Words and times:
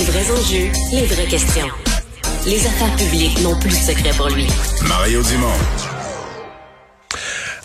Les 0.00 0.06
vrais 0.06 0.30
enjeux, 0.30 0.70
les 0.92 1.04
vraies 1.04 1.26
questions. 1.26 1.68
Les 2.46 2.66
affaires 2.66 2.96
publiques 2.96 3.38
n'ont 3.42 3.58
plus 3.60 3.68
de 3.68 3.74
secret 3.74 4.12
pour 4.16 4.30
lui. 4.30 4.46
Mario 4.88 5.22
Dumont. 5.22 5.52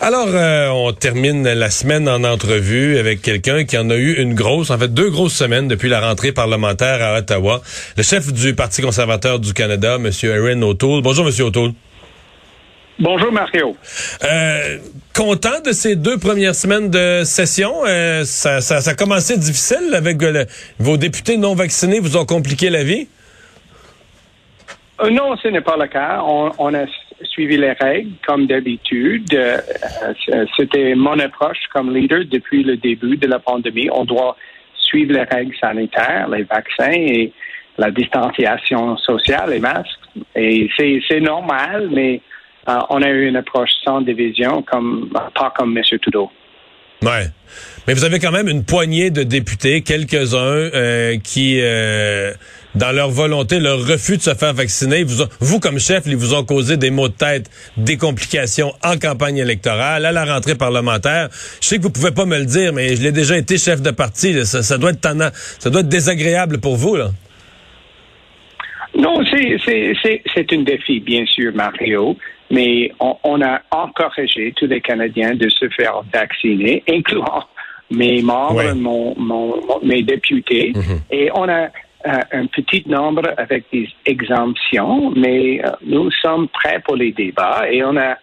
Alors, 0.02 0.28
euh, 0.28 0.68
on 0.68 0.92
termine 0.92 1.44
la 1.44 1.70
semaine 1.70 2.06
en 2.10 2.24
entrevue 2.24 2.98
avec 2.98 3.22
quelqu'un 3.22 3.64
qui 3.64 3.78
en 3.78 3.88
a 3.88 3.96
eu 3.96 4.20
une 4.20 4.34
grosse, 4.34 4.68
en 4.68 4.76
fait 4.76 4.92
deux 4.92 5.08
grosses 5.08 5.32
semaines 5.32 5.66
depuis 5.66 5.88
la 5.88 6.06
rentrée 6.06 6.32
parlementaire 6.32 7.02
à 7.02 7.16
Ottawa. 7.16 7.62
Le 7.96 8.02
chef 8.02 8.30
du 8.30 8.54
Parti 8.54 8.82
conservateur 8.82 9.38
du 9.38 9.54
Canada, 9.54 9.94
M. 9.94 10.10
Erin 10.24 10.60
O'Toole. 10.60 11.00
Bonjour, 11.00 11.26
M. 11.26 11.32
O'Toole. 11.40 11.72
Bonjour, 12.98 13.30
Mario. 13.30 13.76
Euh, 14.24 14.78
content 15.14 15.60
de 15.64 15.72
ces 15.72 15.96
deux 15.96 16.18
premières 16.18 16.54
semaines 16.54 16.90
de 16.90 17.24
session. 17.24 17.84
Euh, 17.86 18.24
ça, 18.24 18.60
ça, 18.60 18.90
a 18.90 18.94
commencé 18.94 19.36
difficile 19.36 19.94
avec 19.94 20.16
vos 20.78 20.96
députés 20.96 21.36
non 21.36 21.54
vaccinés 21.54 22.00
vous 22.00 22.16
ont 22.16 22.24
compliqué 22.24 22.70
la 22.70 22.84
vie? 22.84 23.08
non, 25.10 25.36
ce 25.36 25.48
n'est 25.48 25.60
pas 25.60 25.76
le 25.76 25.88
cas. 25.88 26.22
on 26.24 26.74
a 26.74 26.86
suivi 27.22 27.56
les 27.56 27.72
règles 27.72 28.12
comme 28.26 28.46
d'habitude. 28.46 29.32
Euh, 29.34 29.58
euh, 30.30 30.44
c'était 30.56 30.94
mon 30.94 31.18
approche 31.18 31.58
comme 31.72 31.94
leader 31.94 32.24
depuis 32.30 32.62
le 32.62 32.76
début 32.76 33.16
de 33.16 33.26
la 33.26 33.38
pandémie. 33.38 33.88
On 33.92 34.04
doit 34.04 34.36
suivre 34.76 35.12
les 35.12 35.22
règles 35.22 35.54
sanitaires, 35.60 36.28
les 36.28 36.44
vaccins 36.44 36.92
et 36.92 37.32
la 37.78 37.90
distanciation 37.90 38.96
sociale, 38.98 39.50
les 39.50 39.60
masques. 39.60 39.90
Et 40.34 40.68
c'est 40.76 41.20
normal, 41.20 41.90
mais 41.92 42.20
euh, 42.68 42.78
on 42.90 43.02
a 43.02 43.08
eu 43.08 43.26
une 43.26 43.36
approche 43.36 43.70
sans 43.84 44.00
division, 44.00 44.62
comme 44.62 45.10
pas 45.34 45.52
comme 45.56 45.76
M. 45.76 45.82
Trudeau. 46.00 46.30
Ouais. 47.02 47.26
Mais 47.86 47.94
vous 47.94 48.04
avez 48.04 48.18
quand 48.18 48.32
même 48.32 48.48
une 48.48 48.64
poignée 48.64 49.10
de 49.10 49.22
députés, 49.22 49.82
quelques-uns, 49.82 50.70
qui 51.22 51.60
dans 52.76 52.92
leur 52.92 53.08
volonté, 53.08 53.58
leur 53.58 53.78
refus 53.78 54.18
de 54.18 54.22
se 54.22 54.34
faire 54.34 54.52
vacciner. 54.52 55.02
Vous, 55.02 55.24
vous 55.40 55.60
comme 55.60 55.78
chef, 55.78 56.04
ils 56.06 56.16
vous 56.16 56.34
ont 56.34 56.44
causé 56.44 56.76
des 56.76 56.90
maux 56.90 57.08
de 57.08 57.14
tête, 57.14 57.50
des 57.76 57.96
complications 57.96 58.72
en 58.84 58.98
campagne 58.98 59.38
électorale, 59.38 60.04
à 60.04 60.12
la 60.12 60.24
rentrée 60.24 60.54
parlementaire. 60.54 61.28
Je 61.62 61.68
sais 61.68 61.78
que 61.78 61.82
vous 61.82 61.90
pouvez 61.90 62.12
pas 62.12 62.26
me 62.26 62.38
le 62.38 62.44
dire, 62.44 62.72
mais 62.72 62.94
je 62.94 63.02
l'ai 63.02 63.12
déjà 63.12 63.36
été 63.36 63.56
chef 63.56 63.80
de 63.80 63.90
parti. 63.90 64.44
Ça, 64.44 64.78
doit 64.78 64.90
être 64.90 65.00
tannant, 65.00 65.30
ça 65.32 65.70
doit 65.70 65.80
être 65.80 65.88
désagréable 65.88 66.60
pour 66.60 66.76
vous, 66.76 66.96
là. 66.96 67.10
Non, 68.94 69.22
c'est 69.26 70.52
un 70.52 70.62
défi, 70.62 71.00
bien 71.00 71.26
sûr, 71.26 71.52
Mario, 71.54 72.16
mais 72.50 72.92
on, 73.00 73.40
a 73.42 73.60
encouragé 73.70 74.52
tous 74.56 74.66
les 74.66 74.80
Canadiens 74.80 75.34
de 75.34 75.48
se 75.48 75.68
faire 75.70 76.02
vacciner, 76.12 76.82
incluant 76.88 77.44
mes 77.90 78.22
membres, 78.22 78.62
mes 79.82 80.02
députés, 80.02 80.72
mm-hmm. 80.72 81.00
et 81.10 81.30
on 81.34 81.48
a 81.48 81.68
un 82.32 82.46
petit 82.46 82.84
nombre 82.86 83.22
avec 83.36 83.64
des 83.72 83.88
exemptions, 84.04 85.12
mais 85.16 85.60
euh, 85.64 85.70
nous 85.84 86.10
sommes 86.22 86.48
prêts 86.48 86.80
pour 86.84 86.96
les 86.96 87.12
débats. 87.12 87.64
Et 87.68 87.82
on 87.82 87.96
a 87.96 88.16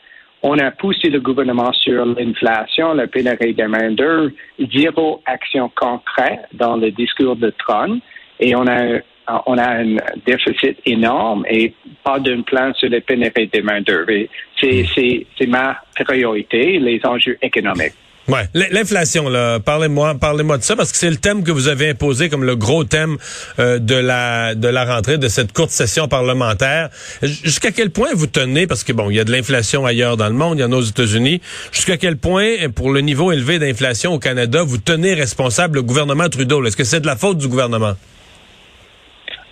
on 0.45 0.57
a 0.57 0.72
poussé 0.72 1.09
le 1.09 1.22
gouvernement 1.22 1.72
sur 1.72 2.06
l'inflation, 2.06 2.94
la 2.94 3.07
pénurie 3.07 3.53
des 3.53 3.67
main-d'œuvre, 3.67 4.29
zéro 4.75 5.22
action 5.25 5.72
concrète 5.73 6.41
dans 6.51 6.75
le 6.75 6.91
discours 6.91 7.38
de 7.38 7.50
Trump. 7.51 8.03
Et 8.41 8.53
on 8.53 8.67
a 8.67 9.00
on 9.45 9.57
a 9.57 9.81
un 9.81 9.97
déficit 10.25 10.78
énorme 10.85 11.45
et 11.50 11.73
pas 12.03 12.19
d'un 12.19 12.41
plan 12.41 12.73
sur 12.73 12.89
la 12.89 13.01
pénurie 13.01 13.47
des 13.47 13.61
main-d'œuvre. 13.61 14.28
C'est 14.59 15.47
ma 15.47 15.78
priorité, 15.95 16.79
les 16.79 17.00
enjeux 17.06 17.38
économiques. 17.41 17.94
Ouais, 18.29 18.47
l'inflation 18.53 19.28
là, 19.28 19.59
parlez-moi, 19.59 20.16
parlez-moi 20.16 20.57
de 20.57 20.63
ça 20.63 20.78
parce 20.78 20.94
que 20.94 20.97
c'est 20.97 21.09
le 21.09 21.17
thème 21.17 21.44
que 21.44 21.51
vous 21.51 21.67
avez 21.67 21.89
imposé 21.89 22.29
comme 22.29 22.45
le 22.45 22.56
gros 22.56 22.85
thème 22.85 23.17
euh, 23.59 23.79
de 23.79 23.95
la 23.95 24.56
de 24.56 24.69
la 24.69 24.85
rentrée 24.85 25.17
de 25.17 25.28
cette 25.28 25.51
courte 25.51 25.72
session 25.72 26.07
parlementaire. 26.07 26.88
Jusqu'à 27.22 27.72
quel 27.72 27.89
point 27.89 28.12
vous 28.13 28.28
tenez 28.28 28.66
parce 28.66 28.85
que 28.85 28.94
bon, 28.94 29.09
il 29.09 29.17
y 29.17 29.19
a 29.19 29.25
de 29.25 29.31
l'inflation 29.31 29.85
ailleurs 29.85 30.16
dans 30.16 30.29
le 30.29 30.35
monde, 30.35 30.57
il 30.57 30.62
y 30.62 30.63
en 30.63 30.72
a 30.72 30.75
aux 30.78 30.81
États-Unis. 30.81 31.41
Jusqu'à 31.73 31.97
quel 31.97 32.16
point 32.16 32.69
pour 32.73 32.91
le 32.94 33.01
niveau 33.01 33.33
élevé 33.33 33.59
d'inflation 33.59 34.13
au 34.13 34.19
Canada, 34.19 34.63
vous 34.63 34.78
tenez 34.78 35.16
responsable 35.16 35.75
le 35.75 35.81
gouvernement 35.81 36.29
Trudeau? 36.29 36.63
Est-ce 36.63 36.78
que 36.78 36.85
c'est 36.85 37.01
de 37.01 37.07
la 37.07 37.17
faute 37.17 37.39
du 37.39 37.50
gouvernement? 37.50 37.95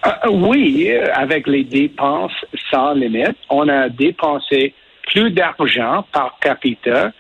Euh, 0.06 0.30
Oui, 0.30 0.90
euh, 0.90 1.08
avec 1.14 1.48
les 1.48 1.64
dépenses 1.64 2.46
sans 2.70 2.94
limite, 2.94 3.38
on 3.50 3.68
a 3.68 3.90
dépensé 3.90 4.74
plus 5.08 5.32
d'argent 5.32 6.06
par 6.12 6.38
capita 6.40 7.12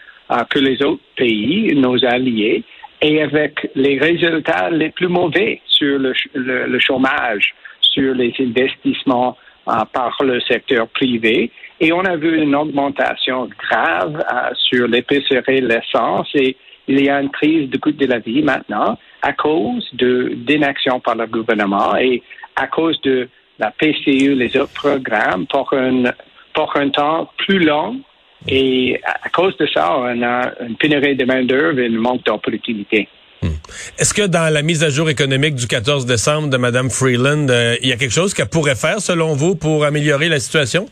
que 0.50 0.60
les 0.60 0.82
autres 0.82 1.04
pays, 1.18 1.76
nos 1.76 2.06
alliés, 2.06 2.64
et 3.02 3.22
avec 3.22 3.70
les 3.76 3.98
résultats 3.98 4.70
les 4.70 4.90
plus 4.90 5.08
mauvais 5.08 5.62
sur 5.66 5.98
le, 5.98 6.80
chômage, 6.80 7.54
sur 7.82 8.14
les 8.14 8.34
investissements 8.40 9.38
euh, 9.68 9.74
par 9.92 10.16
le 10.22 10.40
secteur 10.42 10.88
privé. 10.90 11.52
Et 11.80 11.92
on 11.92 12.02
a 12.02 12.16
vu 12.16 12.42
une 12.42 12.56
augmentation 12.56 13.50
grave 13.60 14.24
euh, 14.32 14.50
sur 14.56 14.88
l'épicerie, 14.88 15.62
l'essence, 15.62 16.30
et 16.36 16.56
il 16.88 17.04
y 17.04 17.10
a 17.10 17.22
une 17.22 17.30
crise 17.30 17.70
de 17.70 17.78
coût 17.78 17.92
de 17.92 18.06
la 18.06 18.20
vie 18.20 18.44
maintenant 18.44 18.98
à 19.22 19.34
cause 19.34 19.88
de 19.94 20.34
d'inaction 20.36 21.00
par 21.00 21.16
le 21.16 21.28
gouvernement 21.28 21.96
et 21.98 22.24
à 22.56 22.68
cause 22.68 23.00
de 23.02 23.30
la 23.60 23.72
PCU, 23.72 24.36
les 24.36 24.56
autres 24.58 24.74
programmes, 24.74 25.46
pour 25.48 25.72
un, 25.74 26.04
pour 26.54 26.76
un 26.76 26.90
temps 26.90 27.30
plus 27.38 27.60
long 27.60 28.02
et 28.48 29.00
à 29.04 29.30
cause 29.30 29.56
de 29.58 29.68
ça, 29.68 29.96
on 29.98 30.22
a 30.24 30.52
une 30.62 30.76
pénurie 30.76 31.16
de 31.16 31.26
main-d'œuvre 31.26 31.80
et 31.80 31.86
un 31.86 31.90
manque 31.90 32.24
d'opportunité. 32.26 33.08
Hmm. 33.42 33.50
Est-ce 33.98 34.14
que 34.14 34.24
dans 34.24 34.52
la 34.52 34.62
mise 34.62 34.84
à 34.84 34.90
jour 34.90 35.10
économique 35.10 35.56
du 35.56 35.68
14 35.68 36.06
décembre 36.06 36.50
de 36.50 36.58
Mme 36.58 36.90
Freeland, 36.90 37.48
euh, 37.50 37.76
il 37.82 37.90
y 37.90 37.92
a 37.92 37.98
quelque 37.98 38.14
chose 38.14 38.34
qu'elle 38.34 38.50
pourrait 38.50 38.76
faire, 38.76 39.00
selon 39.00 39.34
vous, 39.34 39.56
pour 39.56 39.84
améliorer 39.86 40.30
la 40.30 40.40
situation? 40.40 40.88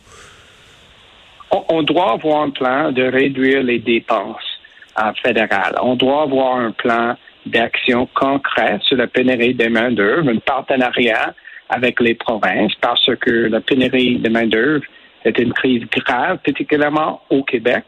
On, 1.52 1.82
doit 1.82 2.14
avoir 2.14 2.44
un 2.44 2.52
plan 2.52 2.92
de 2.92 3.04
réduire 3.04 3.64
les 3.64 3.80
dépenses 3.80 4.60
euh, 5.00 5.12
fédérales. 5.24 5.76
On 5.82 5.96
doit 5.96 6.24
avoir 6.24 6.58
un 6.58 6.72
plan 6.72 7.16
d'action 7.46 8.08
concret 8.14 8.80
sur 8.84 8.98
la 8.98 9.08
pénurie 9.08 9.54
de 9.54 9.68
main-d'œuvre, 9.68 10.30
un 10.30 10.38
partenariat 10.38 11.34
avec 11.70 12.00
les 12.00 12.16
provinces, 12.16 12.74
parce 12.82 13.10
que 13.22 13.48
la 13.48 13.62
pénurie 13.62 14.18
de 14.18 14.30
main-d'œuvre 14.30 14.84
c'est 15.24 15.38
une 15.40 15.54
crise 15.54 15.84
grave, 15.90 16.40
particulièrement 16.46 17.22
au 17.30 17.44
Québec. 17.44 17.84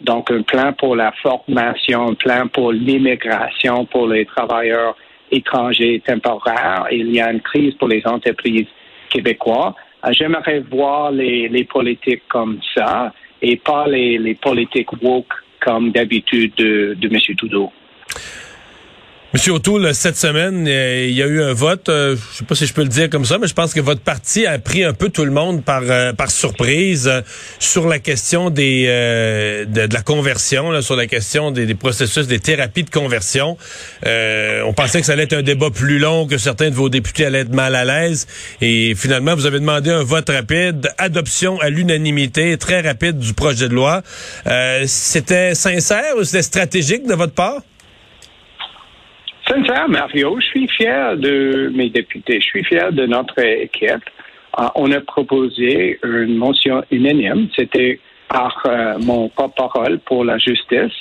Donc, 0.00 0.30
un 0.30 0.42
plan 0.42 0.72
pour 0.72 0.96
la 0.96 1.12
formation, 1.22 2.08
un 2.08 2.14
plan 2.14 2.48
pour 2.48 2.72
l'immigration 2.72 3.84
pour 3.86 4.08
les 4.08 4.26
travailleurs 4.26 4.96
étrangers 5.30 6.02
temporaires. 6.04 6.86
Il 6.90 7.14
y 7.14 7.20
a 7.20 7.30
une 7.30 7.40
crise 7.40 7.74
pour 7.74 7.88
les 7.88 8.02
entreprises 8.04 8.66
québécoises. 9.10 9.74
J'aimerais 10.10 10.60
voir 10.60 11.12
les, 11.12 11.64
politiques 11.64 12.24
comme 12.28 12.58
ça 12.76 13.12
et 13.40 13.56
pas 13.56 13.86
les, 13.86 14.34
politiques 14.34 14.92
woke 15.00 15.32
comme 15.60 15.92
d'habitude 15.92 16.52
de, 16.56 16.96
de 16.98 17.06
M. 17.06 17.36
Trudeau. 17.36 17.72
Monsieur 19.34 19.52
O'Toole, 19.52 19.94
cette 19.94 20.18
semaine, 20.18 20.66
euh, 20.68 21.06
il 21.08 21.14
y 21.14 21.22
a 21.22 21.26
eu 21.26 21.42
un 21.42 21.54
vote, 21.54 21.88
euh, 21.88 22.16
je 22.32 22.36
sais 22.36 22.44
pas 22.44 22.54
si 22.54 22.66
je 22.66 22.74
peux 22.74 22.82
le 22.82 22.88
dire 22.88 23.08
comme 23.08 23.24
ça, 23.24 23.38
mais 23.38 23.46
je 23.46 23.54
pense 23.54 23.72
que 23.72 23.80
votre 23.80 24.02
parti 24.02 24.44
a 24.44 24.58
pris 24.58 24.84
un 24.84 24.92
peu 24.92 25.08
tout 25.08 25.24
le 25.24 25.30
monde 25.30 25.64
par 25.64 25.80
euh, 25.84 26.12
surprise 26.28 27.10
sur 27.58 27.88
la 27.88 27.98
question 27.98 28.50
des 28.50 28.84
de, 28.84 29.88
la 29.90 30.02
conversion, 30.02 30.82
sur 30.82 30.96
la 30.96 31.06
question 31.06 31.50
des, 31.50 31.74
processus 31.74 32.26
des 32.26 32.40
thérapies 32.40 32.84
de 32.84 32.90
conversion. 32.90 33.56
on 34.04 34.72
pensait 34.74 35.00
que 35.00 35.06
ça 35.06 35.14
allait 35.14 35.22
être 35.22 35.32
un 35.32 35.42
débat 35.42 35.70
plus 35.70 35.98
long, 35.98 36.26
que 36.26 36.36
certains 36.36 36.68
de 36.68 36.74
vos 36.74 36.90
députés 36.90 37.24
allaient 37.24 37.40
être 37.40 37.54
mal 37.54 37.74
à 37.74 37.86
l'aise, 37.86 38.26
et 38.60 38.94
finalement 38.94 39.34
vous 39.34 39.46
avez 39.46 39.60
demandé 39.60 39.90
un 39.90 40.04
vote 40.04 40.28
rapide, 40.28 40.92
adoption 40.98 41.58
à 41.60 41.70
l'unanimité 41.70 42.58
très 42.58 42.82
rapide 42.82 43.18
du 43.18 43.32
projet 43.32 43.70
de 43.70 43.74
loi. 43.74 44.02
c'était 44.86 45.54
sincère 45.54 46.16
ou 46.18 46.24
c'était 46.24 46.42
stratégique 46.42 47.06
de 47.06 47.14
votre 47.14 47.32
part? 47.32 47.62
Sincère, 49.52 49.86
Mario, 49.86 50.40
je 50.40 50.46
suis 50.46 50.68
fier 50.68 51.14
de 51.18 51.70
mes 51.74 51.90
députés. 51.90 52.40
Je 52.40 52.46
suis 52.46 52.64
fier 52.64 52.90
de 52.90 53.04
notre 53.04 53.38
équipe. 53.38 54.08
Euh, 54.58 54.66
on 54.76 54.90
a 54.92 55.00
proposé 55.00 55.98
une 56.02 56.36
motion 56.36 56.82
unanime. 56.90 57.48
C'était 57.54 58.00
par 58.28 58.62
euh, 58.64 58.94
mon 59.00 59.28
porte-parole 59.28 59.98
pour 60.06 60.24
la 60.24 60.38
justice. 60.38 60.94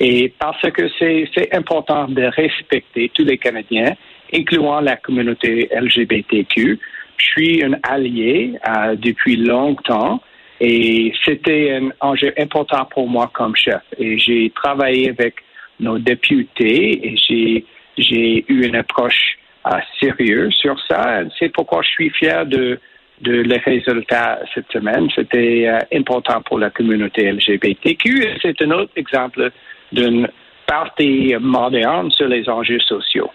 Et 0.00 0.32
parce 0.36 0.68
que 0.72 0.88
c'est 0.98 1.54
important 1.54 2.08
de 2.08 2.22
respecter 2.24 3.08
tous 3.14 3.24
les 3.24 3.38
Canadiens 3.38 3.94
incluant 4.34 4.80
la 4.80 4.96
communauté 4.96 5.68
LGBTQ. 5.72 6.80
Je 7.18 7.24
suis 7.24 7.62
un 7.62 7.74
allié 7.84 8.54
euh, 8.66 8.96
depuis 8.96 9.36
longtemps 9.36 10.20
et 10.58 11.12
c'était 11.24 11.78
un 11.80 11.90
enjeu 12.00 12.32
important 12.36 12.84
pour 12.86 13.08
moi 13.08 13.30
comme 13.32 13.54
chef. 13.54 13.82
Et 13.96 14.18
j'ai 14.18 14.50
travaillé 14.50 15.10
avec 15.10 15.36
nos 15.78 16.00
députés 16.00 17.06
et 17.06 17.16
j'ai, 17.16 17.64
j'ai 17.98 18.44
eu 18.48 18.66
une 18.66 18.76
approche 18.76 19.38
euh, 19.66 19.78
sérieuse 20.00 20.54
sur 20.54 20.76
ça. 20.88 21.20
C'est 21.38 21.50
pourquoi 21.50 21.82
je 21.82 21.88
suis 21.88 22.10
fier 22.10 22.46
de, 22.46 22.78
de 23.20 23.32
les 23.32 23.58
résultats 23.58 24.40
cette 24.54 24.70
semaine. 24.72 25.08
C'était 25.14 25.68
euh, 25.68 25.78
important 25.96 26.42
pour 26.42 26.58
la 26.58 26.70
communauté 26.70 27.30
LGBTQ. 27.30 28.38
C'est 28.42 28.60
un 28.62 28.70
autre 28.72 28.92
exemple 28.96 29.50
d'une 29.92 30.28
partie 30.66 31.34
moderne 31.40 32.10
sur 32.10 32.26
les 32.26 32.48
enjeux 32.48 32.80
sociaux. 32.80 33.30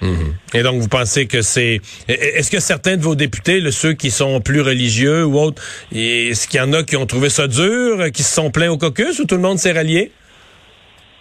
Mhm. 0.00 0.34
Et 0.54 0.62
donc, 0.62 0.80
vous 0.80 0.88
pensez 0.88 1.26
que 1.26 1.40
c'est... 1.40 1.80
Est-ce 2.08 2.50
que 2.50 2.60
certains 2.60 2.96
de 2.96 3.02
vos 3.02 3.14
députés, 3.14 3.60
ceux 3.70 3.94
qui 3.94 4.10
sont 4.10 4.40
plus 4.40 4.60
religieux 4.60 5.24
ou 5.24 5.38
autres, 5.38 5.62
est-ce 5.94 6.46
qu'il 6.46 6.60
y 6.60 6.62
en 6.62 6.72
a 6.72 6.82
qui 6.82 6.96
ont 6.96 7.06
trouvé 7.06 7.30
ça 7.30 7.48
dur, 7.48 8.10
qui 8.12 8.22
se 8.22 8.34
sont 8.34 8.50
plaints 8.50 8.70
au 8.70 8.76
caucus 8.76 9.18
ou 9.18 9.24
tout 9.24 9.36
le 9.36 9.40
monde 9.40 9.58
s'est 9.58 9.72
rallié? 9.72 10.12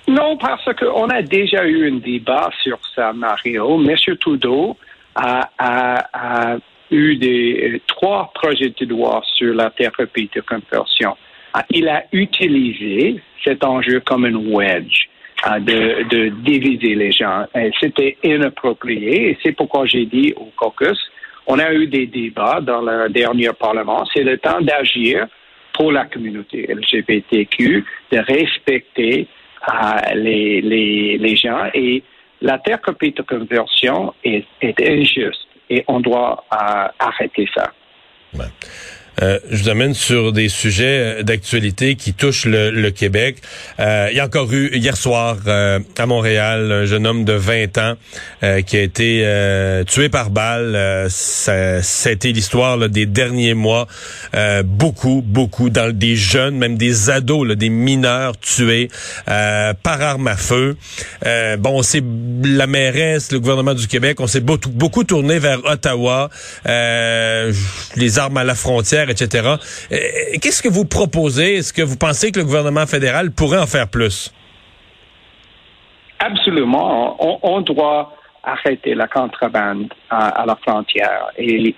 Non, 0.07 0.37
parce 0.37 0.65
qu'on 0.75 1.07
a 1.09 1.21
déjà 1.21 1.65
eu 1.65 1.89
un 1.89 1.97
débat 1.97 2.49
sur 2.61 2.77
ça, 2.93 3.13
Mario. 3.13 3.81
M. 3.81 3.95
Trudeau 4.19 4.77
a, 5.15 5.49
a, 5.57 6.57
eu 6.91 7.15
des, 7.15 7.81
trois 7.87 8.31
projets 8.33 8.73
de 8.77 8.85
loi 8.85 9.21
sur 9.37 9.53
la 9.53 9.69
thérapie 9.69 10.29
de 10.35 10.41
conversion. 10.41 11.15
Il 11.69 11.87
a 11.87 12.03
utilisé 12.11 13.21
cet 13.43 13.63
enjeu 13.63 14.01
comme 14.01 14.25
un 14.25 14.35
wedge 14.35 15.07
de, 15.59 16.03
de 16.09 16.29
diviser 16.29 16.95
les 16.95 17.11
gens. 17.11 17.45
C'était 17.79 18.17
inapproprié 18.23 19.29
et 19.29 19.37
c'est 19.41 19.53
pourquoi 19.53 19.85
j'ai 19.85 20.05
dit 20.05 20.33
au 20.35 20.51
caucus, 20.55 20.99
on 21.47 21.59
a 21.59 21.73
eu 21.73 21.87
des 21.87 22.07
débats 22.07 22.59
dans 22.61 22.81
le 22.81 23.09
dernier 23.09 23.49
Parlement. 23.57 24.05
C'est 24.13 24.23
le 24.23 24.37
temps 24.37 24.61
d'agir 24.61 25.27
pour 25.73 25.91
la 25.91 26.05
communauté 26.05 26.67
LGBTQ, 26.67 27.85
de 28.11 28.19
respecter 28.19 29.27
les, 30.15 30.61
les, 30.61 31.17
les, 31.17 31.35
gens. 31.35 31.69
Et 31.73 32.03
la 32.41 32.57
terre 32.59 32.79
de 32.81 33.21
conversion 33.21 34.13
est, 34.23 34.45
est 34.61 34.79
injuste 34.81 35.47
et 35.69 35.83
on 35.87 35.99
doit 35.99 36.43
euh, 36.51 36.87
arrêter 36.99 37.47
ça. 37.55 37.71
Euh, 39.21 39.39
je 39.49 39.63
vous 39.63 39.69
amène 39.69 39.93
sur 39.93 40.33
des 40.33 40.49
sujets 40.49 41.19
euh, 41.19 41.23
d'actualité 41.23 41.95
qui 41.95 42.13
touchent 42.13 42.45
le, 42.45 42.89
Québec. 42.89 43.37
Euh, 43.79 44.07
il 44.11 44.17
y 44.17 44.19
a 44.19 44.25
encore 44.25 44.51
eu 44.53 44.69
hier 44.73 44.97
soir 44.97 45.37
à 45.47 46.05
Montréal 46.05 46.71
un 46.71 46.85
jeune 46.85 47.07
homme 47.07 47.25
de 47.25 47.33
20 47.33 47.77
ans 47.77 47.95
qui 48.65 48.77
a 48.77 48.81
été 48.81 49.83
tué 49.87 50.09
par 50.09 50.29
balle. 50.29 51.07
ça, 51.09 51.81
ça, 51.81 52.09
l'histoire 52.23 52.77
des 52.89 53.05
derniers 53.05 53.53
mois. 53.53 53.87
beaucoup, 54.63 55.23
beaucoup, 55.25 55.69
dans 55.69 55.95
des 55.95 56.15
jeunes, 56.15 56.57
même 56.57 56.77
des 56.77 57.09
ados, 57.09 57.55
des 57.55 57.69
mineurs 57.69 58.37
tués 58.37 58.89
par 59.25 60.01
arme 60.01 60.27
à 60.27 60.35
feu. 60.35 60.75
bon, 61.57 61.81
c'est 61.81 62.03
la 62.43 62.67
mairesse, 62.67 63.31
le 63.31 63.39
gouvernement 63.39 63.73
du 63.73 63.87
Québec, 63.87 64.19
on 64.19 64.27
s'est 64.27 64.41
beaucoup, 64.41 64.69
beaucoup 64.69 65.03
tourné 65.03 65.39
vers 65.39 65.63
Ottawa, 65.65 66.29
les 66.65 68.19
armes 68.19 68.37
à 68.37 68.43
la 68.43 68.55
frontière 68.55 69.02
etc. 69.09 69.55
Qu'est-ce 70.41 70.61
que 70.61 70.69
vous 70.69 70.85
proposez? 70.85 71.55
Est-ce 71.55 71.73
que 71.73 71.81
vous 71.81 71.97
pensez 71.97 72.31
que 72.31 72.39
le 72.39 72.45
gouvernement 72.45 72.85
fédéral 72.85 73.31
pourrait 73.31 73.59
en 73.59 73.67
faire 73.67 73.87
plus? 73.87 74.33
Absolument. 76.19 77.17
On, 77.43 77.61
doit 77.61 78.15
arrêter 78.43 78.95
la 78.95 79.07
contrebande 79.07 79.93
à, 80.09 80.45
la 80.45 80.55
frontière. 80.55 81.27
Et 81.37 81.75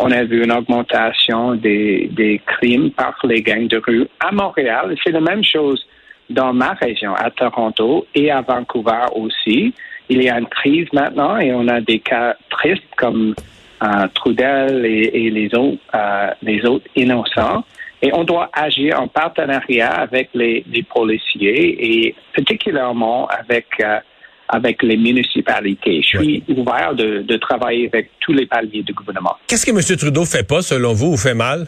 on 0.00 0.10
a 0.10 0.24
vu 0.24 0.44
une 0.44 0.52
augmentation 0.52 1.54
des 1.54 2.40
crimes 2.46 2.90
par 2.92 3.14
les 3.24 3.42
gangs 3.42 3.68
de 3.68 3.82
rue 3.84 4.06
à 4.20 4.30
Montréal. 4.30 4.94
C'est 5.04 5.12
la 5.12 5.20
même 5.20 5.42
chose 5.42 5.84
dans 6.30 6.52
ma 6.52 6.72
région, 6.74 7.14
à 7.14 7.30
Toronto 7.30 8.06
et 8.14 8.30
à 8.30 8.40
Vancouver 8.42 9.06
aussi. 9.14 9.74
Il 10.08 10.22
y 10.22 10.30
a 10.30 10.38
une 10.38 10.46
crise 10.46 10.88
maintenant 10.92 11.38
et 11.38 11.52
on 11.52 11.68
a 11.68 11.80
des 11.80 12.00
cas 12.00 12.34
tristes 12.50 12.82
comme 12.96 13.34
Trudel 14.14 14.84
et, 14.84 15.30
les 15.30 15.54
autres, 15.54 15.78
les 16.42 16.64
autres 16.64 16.86
innocents. 16.96 17.64
Et 18.00 18.10
on 18.14 18.24
doit 18.24 18.48
agir 18.52 19.00
en 19.00 19.08
partenariat 19.08 19.90
avec 19.90 20.30
les, 20.34 20.64
policiers 20.88 22.06
et 22.06 22.14
particulièrement 22.34 23.26
avec 23.26 23.66
euh, 23.80 23.98
avec 24.50 24.82
les 24.82 24.96
municipalités. 24.96 26.00
Je 26.02 26.18
suis 26.18 26.44
ouvert 26.48 26.94
de, 26.94 27.20
de, 27.20 27.36
travailler 27.36 27.86
avec 27.88 28.10
tous 28.20 28.32
les 28.32 28.46
paliers 28.46 28.82
du 28.82 28.94
gouvernement. 28.94 29.36
Qu'est-ce 29.46 29.66
que 29.66 29.72
M. 29.72 29.98
Trudeau 29.98 30.24
fait 30.24 30.46
pas, 30.46 30.62
selon 30.62 30.94
vous, 30.94 31.12
ou 31.12 31.16
fait 31.18 31.34
mal? 31.34 31.66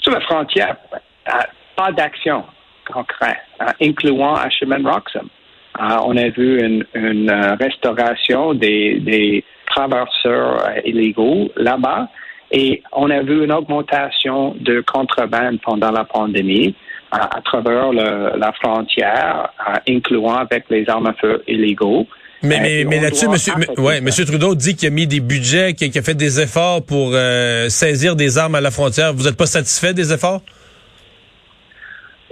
Sur 0.00 0.12
la 0.12 0.20
frontière, 0.20 0.76
euh, 0.92 1.32
pas 1.74 1.90
d'action 1.90 2.44
concrète, 2.86 3.38
incluant 3.80 4.36
à 4.36 4.48
Chemin 4.50 4.88
Roxham. 4.88 5.28
On 5.78 6.16
a 6.16 6.28
vu 6.28 6.62
une, 6.62 6.84
une 6.94 7.30
restauration 7.58 8.54
des, 8.54 9.00
des 9.00 9.44
traverseurs 9.74 10.66
euh, 10.66 10.80
illégaux 10.84 11.50
là-bas. 11.56 12.08
Et 12.50 12.82
on 12.92 13.08
a 13.10 13.22
vu 13.22 13.44
une 13.44 13.52
augmentation 13.52 14.54
de 14.60 14.82
contrebande 14.82 15.58
pendant 15.62 15.90
la 15.90 16.04
pandémie 16.04 16.74
à, 17.10 17.40
travers 17.42 17.92
la 17.92 18.52
frontière, 18.52 19.50
incluant 19.88 20.36
avec 20.36 20.64
les 20.70 20.88
armes 20.88 21.06
à 21.06 21.14
feu 21.14 21.42
illégaux. 21.48 22.06
Mais, 22.42 22.60
mais, 22.60 22.84
mais 22.84 23.00
là-dessus, 23.00 23.28
monsieur, 23.28 23.52
ouais, 23.78 24.00
monsieur 24.00 24.24
Trudeau 24.24 24.54
dit 24.54 24.74
qu'il 24.74 24.88
a 24.88 24.90
mis 24.90 25.06
des 25.06 25.20
budgets, 25.20 25.74
qu'il 25.74 25.96
a 25.96 26.02
fait 26.02 26.14
des 26.14 26.40
efforts 26.40 26.84
pour 26.84 27.12
euh, 27.12 27.68
saisir 27.68 28.16
des 28.16 28.36
armes 28.36 28.56
à 28.56 28.60
la 28.60 28.70
frontière. 28.70 29.14
Vous 29.14 29.24
n'êtes 29.24 29.36
pas 29.36 29.46
satisfait 29.46 29.94
des 29.94 30.12
efforts? 30.12 30.42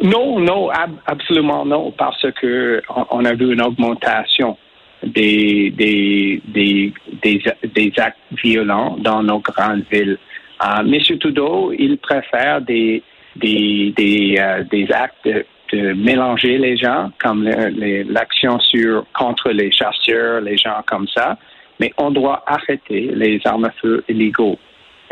Non, 0.02 0.40
non, 0.40 0.70
absolument 1.06 1.66
non, 1.66 1.90
parce 1.90 2.24
que 2.40 2.82
on 3.10 3.24
a 3.24 3.34
vu 3.34 3.52
une 3.52 3.60
augmentation 3.60 4.56
des, 5.02 5.70
des, 5.70 6.42
des, 6.46 6.92
des, 7.22 7.92
actes 7.98 8.18
violents 8.42 8.96
dans 8.98 9.22
nos 9.22 9.40
grandes 9.40 9.84
villes. 9.90 10.18
Euh, 10.64 10.82
Monsieur 10.84 11.18
Trudeau, 11.18 11.72
il 11.78 11.98
préfère 11.98 12.60
des, 12.62 13.02
des, 13.36 13.92
des, 13.96 14.36
euh, 14.38 14.64
des 14.70 14.90
actes 14.90 15.26
de, 15.72 15.92
mélanger 15.92 16.58
les 16.58 16.76
gens, 16.76 17.10
comme 17.22 17.44
l'action 17.44 18.58
sur 18.58 19.06
contre 19.16 19.50
les 19.50 19.70
chasseurs, 19.70 20.40
les 20.40 20.56
gens 20.56 20.82
comme 20.86 21.06
ça. 21.08 21.38
Mais 21.78 21.92
on 21.96 22.10
doit 22.10 22.42
arrêter 22.46 23.12
les 23.14 23.40
armes 23.44 23.66
à 23.66 23.70
feu 23.80 24.02
illégaux. 24.08 24.58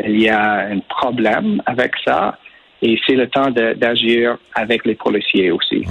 Il 0.03 0.19
y 0.19 0.29
a 0.29 0.67
un 0.67 0.79
problème 0.79 1.61
avec 1.65 1.93
ça 2.05 2.37
et 2.81 2.99
c'est 3.05 3.15
le 3.15 3.27
temps 3.27 3.51
d'agir 3.51 4.37
avec 4.55 4.85
les 4.85 4.95
policiers 4.95 5.51
aussi. 5.51 5.85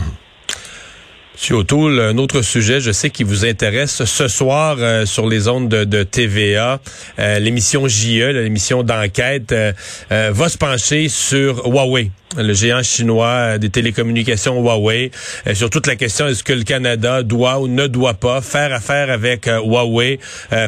Monsieur 1.38 1.54
O'Toole, 1.54 2.00
un 2.00 2.18
autre 2.18 2.42
sujet, 2.42 2.80
je 2.80 2.90
sais 2.90 3.10
qui 3.10 3.22
vous 3.22 3.46
intéresse 3.46 4.04
ce 4.04 4.26
soir 4.26 4.76
euh, 4.80 5.06
sur 5.06 5.28
les 5.28 5.46
ondes 5.46 5.68
de, 5.68 6.02
TVA, 6.02 6.80
euh, 7.20 7.38
l'émission 7.38 7.86
JE, 7.86 8.32
l'émission 8.32 8.82
d'enquête, 8.82 9.52
euh, 9.52 9.72
va 10.10 10.48
se 10.48 10.58
pencher 10.58 11.08
sur 11.08 11.64
Huawei, 11.64 12.10
le 12.36 12.52
géant 12.54 12.82
chinois 12.82 13.56
des 13.58 13.70
télécommunications 13.70 14.60
Huawei, 14.60 15.12
sur 15.54 15.70
toute 15.70 15.86
la 15.86 15.94
question 15.94 16.26
est-ce 16.26 16.42
que 16.42 16.52
le 16.52 16.64
Canada 16.64 17.22
doit 17.22 17.60
ou 17.60 17.68
ne 17.68 17.86
doit 17.86 18.14
pas 18.14 18.40
faire 18.40 18.74
affaire 18.74 19.08
avec 19.08 19.46
Huawei 19.46 20.18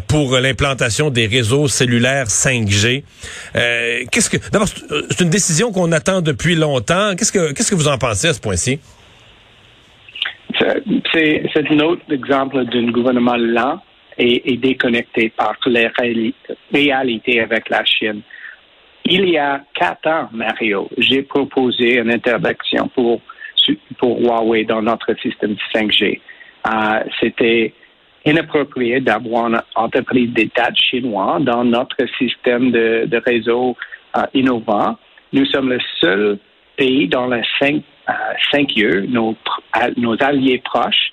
pour 0.06 0.38
l'implantation 0.38 1.10
des 1.10 1.26
réseaux 1.26 1.66
cellulaires 1.66 2.28
5G. 2.28 3.02
qu'est-ce 3.52 4.30
que 4.30 4.36
d'abord 4.52 4.68
c'est 4.68 5.20
une 5.20 5.30
décision 5.30 5.72
qu'on 5.72 5.90
attend 5.90 6.20
depuis 6.20 6.54
longtemps. 6.54 7.16
Qu'est-ce 7.16 7.32
que 7.32 7.50
qu'est-ce 7.50 7.70
que 7.70 7.74
vous 7.74 7.88
en 7.88 7.98
pensez 7.98 8.28
à 8.28 8.34
ce 8.34 8.40
point-ci? 8.40 8.78
C'est, 11.12 11.70
un 11.70 11.80
autre 11.80 12.02
exemple 12.12 12.64
d'un 12.66 12.90
gouvernement 12.90 13.36
lent 13.36 13.80
et, 14.18 14.56
déconnecté 14.56 15.30
par 15.30 15.56
les 15.66 15.88
réalités 16.68 17.40
avec 17.40 17.70
la 17.70 17.84
Chine. 17.84 18.22
Il 19.06 19.28
y 19.30 19.38
a 19.38 19.62
quatre 19.74 20.06
ans, 20.06 20.28
Mario, 20.32 20.88
j'ai 20.98 21.22
proposé 21.22 21.98
une 21.98 22.12
interdiction 22.12 22.88
pour, 22.88 23.20
pour 23.98 24.20
Huawei 24.20 24.64
dans 24.64 24.82
notre 24.82 25.14
système 25.20 25.56
5G. 25.74 26.20
Euh, 26.66 27.00
c'était 27.20 27.72
inapproprié 28.26 29.00
d'avoir 29.00 29.48
une 29.48 29.60
entreprise 29.74 30.30
d'État 30.30 30.68
chinois 30.74 31.38
dans 31.40 31.64
notre 31.64 31.96
système 32.18 32.70
de, 32.70 33.22
réseau 33.24 33.76
euh, 34.16 34.22
innovant. 34.34 34.98
Nous 35.32 35.46
sommes 35.46 35.70
le 35.70 35.80
seul 36.00 36.38
pays 36.76 37.08
dans 37.08 37.26
le 37.26 37.40
5 37.58 37.82
Saint-Dieu, 38.52 39.06
nos, 39.08 39.36
nos 39.96 40.16
alliés 40.22 40.62
proches, 40.64 41.12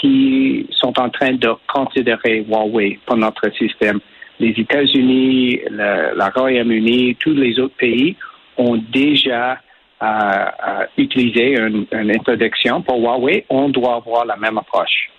qui 0.00 0.66
sont 0.70 0.98
en 0.98 1.10
train 1.10 1.32
de 1.32 1.50
considérer 1.72 2.44
Huawei 2.48 2.98
pour 3.06 3.16
notre 3.16 3.50
système. 3.56 4.00
Les 4.38 4.50
États-Unis, 4.50 5.60
le, 5.70 6.16
la 6.16 6.28
Royaume-Uni, 6.30 7.16
tous 7.16 7.32
les 7.32 7.58
autres 7.58 7.74
pays 7.76 8.16
ont 8.56 8.76
déjà 8.92 9.58
euh, 10.00 10.06
euh, 10.06 10.86
utilisé 10.96 11.58
une, 11.58 11.86
une, 11.90 12.10
introduction 12.12 12.82
pour 12.82 13.00
Huawei, 13.00 13.44
on 13.50 13.68
doit 13.68 13.96
avoir 13.96 14.24
la 14.24 14.36
même 14.36 14.56
approche. 14.58 15.10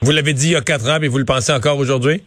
Vous 0.00 0.12
l'avez 0.12 0.32
dit 0.32 0.48
il 0.48 0.52
y 0.52 0.56
a 0.56 0.62
quatre 0.62 0.88
ans, 0.88 0.98
mais 1.00 1.08
vous 1.08 1.18
le 1.18 1.24
pensez 1.24 1.52
encore 1.52 1.78
aujourd'hui? 1.78 2.22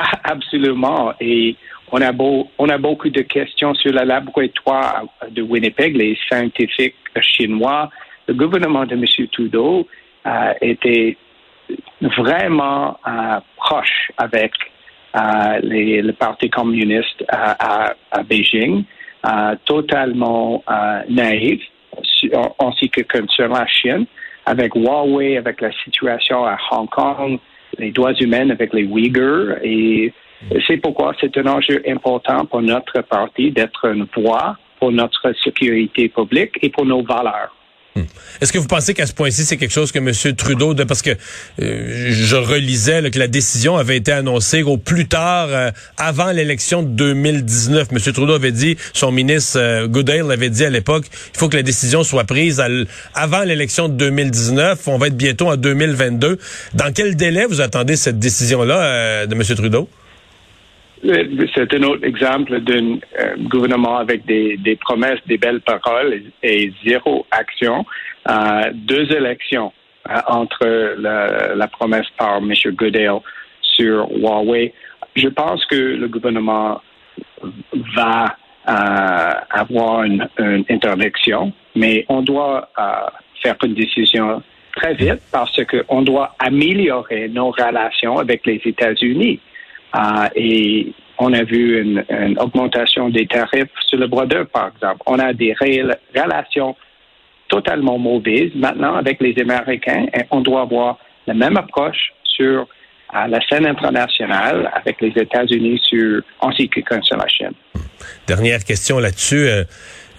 Ah, 0.00 0.12
absolument. 0.22 1.12
Et 1.20 1.56
on 1.90 2.00
a, 2.00 2.12
beau, 2.12 2.48
on 2.56 2.68
a 2.68 2.78
beaucoup 2.78 3.08
de 3.08 3.22
questions 3.22 3.74
sur 3.74 3.92
le 3.92 4.04
laboratoire 4.04 5.06
de 5.28 5.42
Winnipeg, 5.42 5.96
les 5.96 6.16
scientifiques 6.28 6.94
chinois. 7.20 7.90
Le 8.28 8.34
gouvernement 8.34 8.86
de 8.86 8.94
M. 8.94 9.04
Trudeau 9.32 9.88
euh, 10.24 10.52
était 10.60 11.16
vraiment 12.00 12.96
euh, 13.08 13.40
proche 13.56 14.12
avec 14.18 14.52
euh, 15.16 15.58
les, 15.62 16.00
le 16.00 16.12
Parti 16.12 16.48
communiste 16.48 17.24
à, 17.28 17.92
à 18.12 18.22
Beijing, 18.22 18.84
totalement 19.64 20.62
naïf 21.08 21.60
ainsi 22.60 22.88
que 22.88 23.02
sur 23.30 23.48
la 23.48 23.66
Chine, 23.66 24.06
avec 24.46 24.76
Huawei, 24.76 25.36
avec 25.36 25.60
la 25.60 25.72
situation 25.84 26.46
à 26.46 26.56
Hong 26.70 26.88
Kong, 26.88 27.40
les 27.78 27.90
droits 27.90 28.14
humains 28.14 28.50
avec 28.50 28.72
les 28.72 28.82
Uyghurs. 28.82 29.56
Et 29.62 30.12
c'est 30.66 30.78
pourquoi 30.78 31.14
c'est 31.20 31.36
un 31.38 31.46
enjeu 31.46 31.82
important 31.86 32.44
pour 32.46 32.62
notre 32.62 33.00
parti 33.02 33.50
d'être 33.50 33.84
une 33.86 34.06
voix 34.14 34.56
pour 34.78 34.92
notre 34.92 35.32
sécurité 35.42 36.08
publique 36.08 36.58
et 36.62 36.70
pour 36.70 36.86
nos 36.86 37.02
valeurs. 37.02 37.54
Hmm. 37.98 38.04
Est-ce 38.40 38.52
que 38.52 38.58
vous 38.58 38.66
pensez 38.66 38.94
qu'à 38.94 39.06
ce 39.06 39.12
point-ci, 39.12 39.44
c'est 39.44 39.56
quelque 39.56 39.72
chose 39.72 39.90
que 39.90 39.98
M. 39.98 40.12
Trudeau, 40.36 40.74
de, 40.74 40.84
parce 40.84 41.02
que 41.02 41.10
euh, 41.60 42.08
je 42.10 42.36
relisais 42.36 43.10
que 43.10 43.18
la 43.18 43.26
décision 43.26 43.76
avait 43.76 43.96
été 43.96 44.12
annoncée 44.12 44.62
au 44.62 44.76
plus 44.76 45.08
tard, 45.08 45.48
euh, 45.50 45.70
avant 45.96 46.30
l'élection 46.30 46.82
de 46.82 46.88
2019. 46.88 47.88
M. 47.90 48.12
Trudeau 48.12 48.34
avait 48.34 48.52
dit, 48.52 48.76
son 48.92 49.10
ministre 49.10 49.58
euh, 49.58 49.86
Goodale 49.88 50.30
avait 50.30 50.50
dit 50.50 50.64
à 50.64 50.70
l'époque, 50.70 51.06
il 51.34 51.38
faut 51.38 51.48
que 51.48 51.56
la 51.56 51.62
décision 51.62 52.04
soit 52.04 52.24
prise 52.24 52.62
avant 53.14 53.42
l'élection 53.42 53.88
de 53.88 53.94
2019. 53.94 54.86
On 54.86 54.98
va 54.98 55.08
être 55.08 55.16
bientôt 55.16 55.48
en 55.48 55.56
2022. 55.56 56.38
Dans 56.74 56.92
quel 56.92 57.16
délai 57.16 57.46
vous 57.46 57.60
attendez 57.60 57.96
cette 57.96 58.18
décision-là 58.18 59.26
de 59.26 59.34
M. 59.34 59.42
Trudeau? 59.42 59.88
C'est 61.02 61.74
un 61.74 61.82
autre 61.84 62.04
exemple 62.04 62.60
d'un 62.60 62.98
euh, 63.18 63.36
gouvernement 63.38 63.98
avec 63.98 64.24
des, 64.26 64.78
promesses, 64.80 65.20
des 65.26 65.38
belles 65.38 65.60
paroles 65.60 66.22
et, 66.42 66.72
zéro 66.84 67.26
action. 67.30 67.84
Euh, 68.28 68.70
deux 68.74 69.10
élections 69.12 69.72
euh, 70.08 70.20
entre 70.26 70.96
la, 70.98 71.68
promesse 71.68 72.06
par 72.18 72.38
M. 72.38 72.52
Goodale 72.72 73.20
sur 73.62 74.08
Huawei. 74.10 74.72
Je 75.14 75.28
pense 75.28 75.64
que 75.66 75.76
le 75.76 76.08
gouvernement 76.08 76.80
va 77.94 78.36
avoir 78.66 80.02
une, 80.02 80.28
interdiction, 80.68 81.52
mais 81.74 82.04
on 82.08 82.20
doit 82.20 82.68
faire 83.42 83.56
une 83.64 83.72
décision 83.72 84.42
très 84.76 84.94
vite 84.94 85.22
parce 85.32 85.58
qu'on 85.64 86.02
doit 86.02 86.34
améliorer 86.38 87.28
nos 87.28 87.50
relations 87.50 88.18
avec 88.18 88.44
les 88.46 88.60
États-Unis. 88.64 89.40
Euh, 89.94 90.28
et 90.34 90.92
on 91.18 91.32
a 91.32 91.42
vu 91.44 91.80
une, 91.80 92.38
augmentation 92.38 93.08
des 93.08 93.26
tarifs 93.26 93.70
sur 93.86 93.98
le 93.98 94.06
d'œuvre, 94.06 94.48
par 94.48 94.70
exemple. 94.74 95.02
On 95.06 95.18
a 95.18 95.32
des 95.32 95.54
relations 96.14 96.76
totalement 97.48 97.98
mauvaises 97.98 98.52
maintenant 98.54 98.94
avec 98.94 99.20
les 99.20 99.34
Américains 99.40 100.06
et 100.14 100.22
on 100.30 100.40
doit 100.40 100.62
avoir 100.62 100.98
la 101.26 101.34
même 101.34 101.56
approche 101.56 102.12
sur 102.24 102.60
euh, 103.14 103.26
la 103.26 103.40
scène 103.48 103.66
internationale 103.66 104.70
avec 104.74 105.00
les 105.00 105.12
États-Unis 105.16 105.80
sur 105.82 106.22
ainsi 106.42 106.68
que 106.68 106.80
sur 107.02 107.16
la 107.16 107.26
Chine. 107.26 107.52
Dernière 108.26 108.64
question 108.64 108.98
là-dessus. 108.98 109.48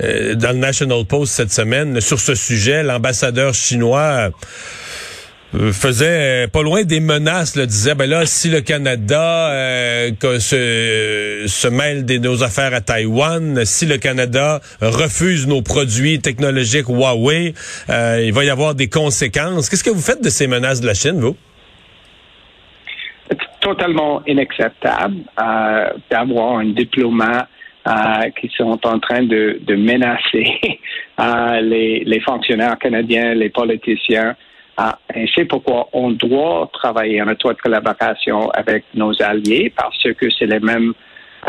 Euh, 0.02 0.36
dans 0.36 0.52
le 0.52 0.60
National 0.60 1.06
Post 1.06 1.34
cette 1.34 1.52
semaine, 1.52 2.00
sur 2.00 2.20
ce 2.20 2.34
sujet, 2.34 2.84
l'ambassadeur 2.84 3.54
chinois 3.54 4.00
euh, 4.00 4.30
faisait 5.72 6.46
euh, 6.46 6.48
pas 6.48 6.62
loin 6.62 6.84
des 6.84 7.00
menaces, 7.00 7.56
là, 7.56 7.66
disait 7.66 7.96
ben 7.96 8.10
là 8.10 8.26
si 8.26 8.50
le 8.50 8.62
Canada 8.62 9.52
euh, 9.52 10.12
se, 10.20 11.68
mêle 11.70 12.06
de 12.06 12.18
nos 12.18 12.44
affaires 12.44 12.74
à 12.74 12.82
Taïwan, 12.82 13.66
si 13.66 13.86
le 13.86 13.98
Canada 13.98 14.60
refuse 14.82 15.48
nos 15.48 15.62
produits 15.62 16.20
technologiques 16.20 16.88
Huawei, 16.88 17.54
il 17.88 18.32
va 18.34 18.44
y 18.44 18.50
avoir 18.50 18.76
des 18.76 18.90
conséquences. 18.90 19.70
Qu'est-ce 19.70 19.84
que 19.84 19.90
vous 19.90 20.02
faites 20.02 20.24
de 20.24 20.30
ces 20.30 20.48
menaces 20.48 20.82
de 20.82 20.88
la 20.88 20.94
Chine, 20.94 21.20
vous? 21.20 21.36
Totalement 23.62 24.22
inacceptable 24.26 25.18
d'avoir 26.10 26.60
un 26.60 26.66
diplomate 26.66 27.48
qui 28.40 28.50
sont 28.56 28.80
en 28.86 29.00
train 29.00 29.24
de, 29.24 29.60
menacer 29.76 30.80
les 31.62 32.22
fonctionnaires 32.26 32.78
canadiens, 32.78 33.34
les 33.34 33.50
politiciens. 33.50 34.36
Ah, 34.82 34.98
et 35.14 35.26
c'est 35.36 35.44
pourquoi 35.44 35.90
on 35.92 36.12
doit 36.12 36.70
travailler 36.72 37.22
en 37.22 37.28
étroite 37.28 37.58
collaboration 37.62 38.50
avec 38.52 38.86
nos 38.94 39.12
alliés 39.22 39.74
parce 39.76 40.02
que 40.18 40.30
c'est 40.30 40.46
les 40.46 40.62
mêmes 40.62 40.94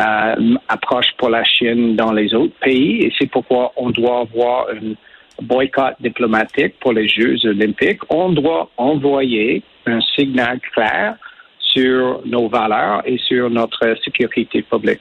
euh, 0.01 0.57
approches 0.69 1.13
pour 1.17 1.29
la 1.31 1.45
Chine 1.45 1.95
dans 1.95 2.11
les 2.11 2.35
autres 2.35 2.59
pays 2.61 3.03
et 3.05 3.13
c'est 3.17 3.31
pourquoi 3.31 3.73
on 3.77 3.91
doit 3.91 4.23
avoir 4.23 4.67
un 4.71 4.95
boycott 5.41 5.95
diplomatique 6.01 6.75
pour 6.81 6.93
les 6.93 7.07
Jeux 7.09 7.37
olympiques. 7.45 8.01
On 8.09 8.31
doit 8.31 8.69
envoyer 8.77 9.63
un 9.87 10.01
signal 10.17 10.59
clair 10.75 11.15
sur 11.61 12.23
nos 12.27 12.49
valeurs 12.49 13.03
et 13.07 13.19
sur 13.19 13.49
notre 13.49 13.95
sécurité 14.05 14.63
publique. 14.63 15.01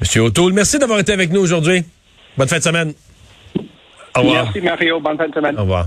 Monsieur 0.00 0.22
O'Toole, 0.22 0.54
merci 0.54 0.78
d'avoir 0.78 0.98
été 1.00 1.12
avec 1.12 1.30
nous 1.30 1.42
aujourd'hui. 1.42 1.82
Bonne 2.38 2.48
fin 2.48 2.56
de 2.56 2.62
semaine. 2.62 2.94
Au 4.16 4.20
revoir. 4.20 4.44
Merci 4.44 4.60
Mario, 4.62 4.98
bonne 4.98 5.18
fin 5.18 5.28
de 5.28 5.34
semaine. 5.34 5.58
Au 5.58 5.62
revoir. 5.62 5.86